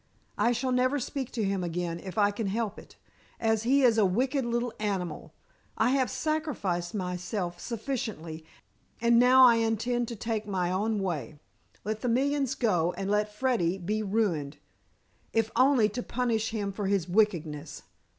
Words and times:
I 0.39 0.51
shall 0.51 0.71
never 0.71 0.99
speak 0.99 1.29
to 1.33 1.43
him 1.43 1.63
again 1.63 1.99
if 1.99 2.17
I 2.17 2.31
can 2.31 2.47
help 2.47 2.79
it, 2.79 2.95
as 3.39 3.61
he 3.61 3.83
is 3.83 3.99
a 3.99 4.03
wicked 4.03 4.43
little 4.43 4.73
animal. 4.79 5.31
I 5.77 5.91
have 5.91 6.09
sacrificed 6.09 6.95
myself 6.95 7.59
sufficiently, 7.59 8.43
and 8.99 9.19
now 9.19 9.43
I 9.45 9.57
intend 9.57 10.07
to 10.07 10.15
take 10.15 10.47
my 10.47 10.71
own 10.71 10.97
way. 10.97 11.37
Let 11.83 12.01
the 12.01 12.09
millions 12.09 12.55
go, 12.55 12.93
and 12.93 13.11
let 13.11 13.31
Freddy 13.31 13.77
be 13.77 14.01
ruined, 14.01 14.57
if 15.33 15.51
only 15.55 15.87
to 15.89 16.01
punish 16.01 16.49
him 16.49 16.71
for 16.71 16.87
his 16.87 17.07
wickedness." 17.07 17.83